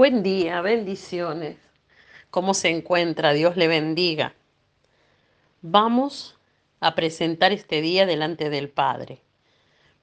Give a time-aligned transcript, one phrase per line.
[0.00, 1.58] Buen día, bendiciones.
[2.30, 3.34] ¿Cómo se encuentra?
[3.34, 4.34] Dios le bendiga.
[5.60, 6.38] Vamos
[6.80, 9.20] a presentar este día delante del Padre.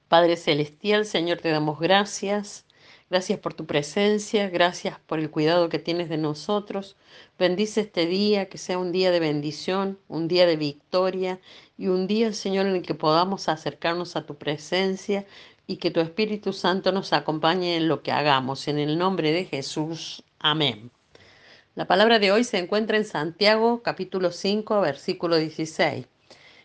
[0.06, 2.64] Padre Celestial, Señor, te damos gracias.
[3.10, 6.96] Gracias por tu presencia, gracias por el cuidado que tienes de nosotros.
[7.36, 11.40] Bendice este día, que sea un día de bendición, un día de victoria
[11.76, 15.26] y un día, Señor, en el que podamos acercarnos a tu presencia
[15.68, 18.66] y que tu Espíritu Santo nos acompañe en lo que hagamos.
[18.68, 20.24] En el nombre de Jesús.
[20.40, 20.90] Amén.
[21.74, 26.06] La palabra de hoy se encuentra en Santiago capítulo 5, versículo 16.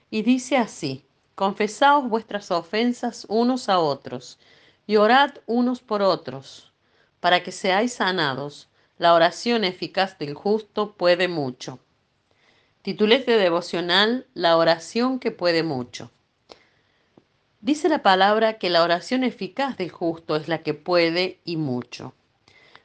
[0.10, 1.06] Y dice así,
[1.36, 4.40] Confesaos vuestras ofensas unos a otros
[4.88, 6.72] y orad unos por otros,
[7.20, 8.70] para que seáis sanados.
[8.98, 11.80] La oración eficaz del justo puede mucho.
[12.84, 16.10] Titulé de devocional La oración que puede mucho.
[17.64, 22.14] Dice la palabra que la oración eficaz del justo es la que puede y mucho.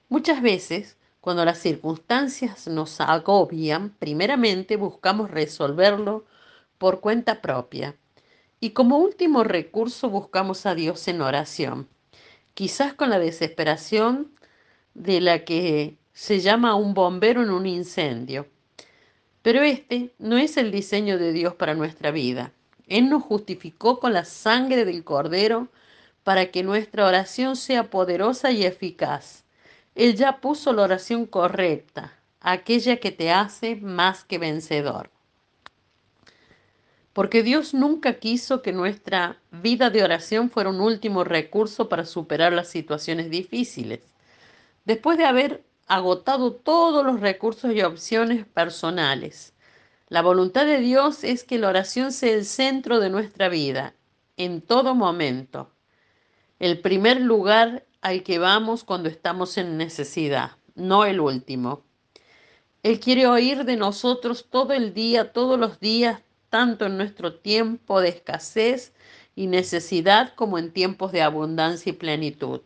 [0.08, 6.26] Muchas veces, cuando las circunstancias nos agobian, primeramente buscamos resolverlo
[6.78, 7.96] por cuenta propia
[8.60, 11.88] y como último recurso buscamos a Dios en oración,
[12.54, 14.30] quizás con la desesperación
[14.94, 18.46] de la que se llama un bombero en un incendio.
[19.42, 22.52] Pero este no es el diseño de Dios para nuestra vida.
[22.88, 25.68] Él nos justificó con la sangre del Cordero
[26.24, 29.44] para que nuestra oración sea poderosa y eficaz.
[29.94, 35.10] Él ya puso la oración correcta, aquella que te hace más que vencedor.
[37.12, 42.52] Porque Dios nunca quiso que nuestra vida de oración fuera un último recurso para superar
[42.52, 44.00] las situaciones difíciles.
[44.84, 49.52] Después de haber agotado todos los recursos y opciones personales,
[50.08, 53.94] la voluntad de Dios es que la oración sea el centro de nuestra vida,
[54.38, 55.70] en todo momento.
[56.58, 61.82] El primer lugar al que vamos cuando estamos en necesidad, no el último.
[62.82, 68.00] Él quiere oír de nosotros todo el día, todos los días, tanto en nuestro tiempo
[68.00, 68.94] de escasez
[69.36, 72.62] y necesidad como en tiempos de abundancia y plenitud.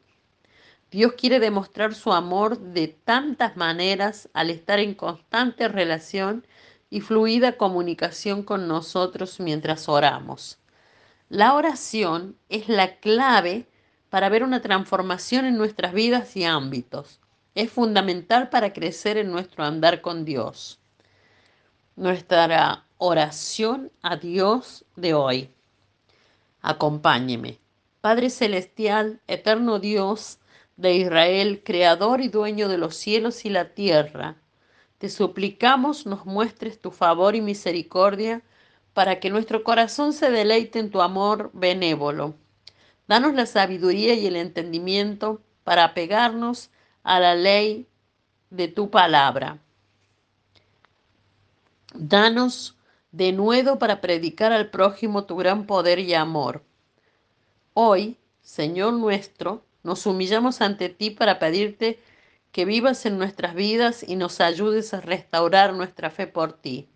[0.92, 6.46] Dios quiere demostrar su amor de tantas maneras al estar en constante relación
[6.92, 10.58] y fluida comunicación con nosotros mientras oramos.
[11.30, 13.66] La oración es la clave
[14.10, 17.18] para ver una transformación en nuestras vidas y ámbitos.
[17.54, 20.80] Es fundamental para crecer en nuestro andar con Dios.
[21.96, 25.48] Nuestra oración a Dios de hoy.
[26.60, 27.58] Acompáñeme.
[28.02, 30.40] Padre Celestial, eterno Dios
[30.76, 34.41] de Israel, creador y dueño de los cielos y la tierra,
[35.02, 38.40] te suplicamos nos muestres tu favor y misericordia
[38.92, 42.36] para que nuestro corazón se deleite en tu amor benévolo.
[43.08, 46.70] Danos la sabiduría y el entendimiento para apegarnos
[47.02, 47.88] a la ley
[48.50, 49.58] de tu palabra.
[51.94, 52.76] Danos
[53.10, 56.62] de nuevo para predicar al prójimo tu gran poder y amor.
[57.74, 61.98] Hoy, Señor nuestro, nos humillamos ante ti para pedirte
[62.52, 66.88] que vivas en nuestras vidas y nos ayudes a restaurar nuestra fe por ti.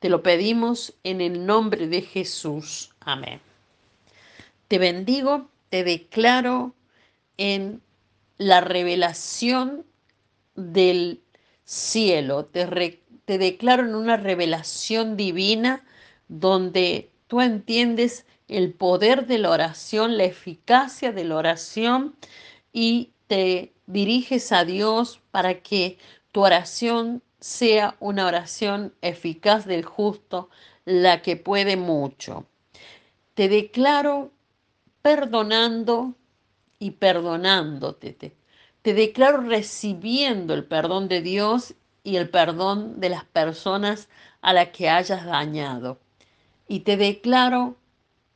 [0.00, 2.90] Te lo pedimos en el nombre de Jesús.
[3.00, 3.40] Amén.
[4.68, 6.74] Te bendigo, te declaro
[7.36, 7.82] en
[8.38, 9.86] la revelación
[10.54, 11.22] del
[11.64, 15.84] cielo, te, te declaro en una revelación divina
[16.28, 22.14] donde tú entiendes el poder de la oración, la eficacia de la oración
[22.72, 25.98] y te diriges a Dios para que
[26.32, 30.48] tu oración sea una oración eficaz del justo,
[30.84, 32.46] la que puede mucho.
[33.34, 34.30] Te declaro
[35.02, 36.14] perdonando
[36.78, 38.34] y perdonándote.
[38.82, 44.08] Te, declaro recibiendo el perdón de Dios y el perdón de las personas
[44.40, 45.98] a las que hayas dañado.
[46.68, 47.76] Y te declaro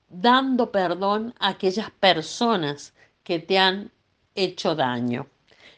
[0.09, 2.95] dando perdón a aquellas personas
[3.25, 3.91] que te han
[4.39, 5.29] hecho daño.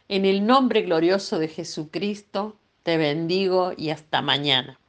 [0.08, 4.79] En el nombre glorioso de Jesucristo, te bendigo y hasta mañana.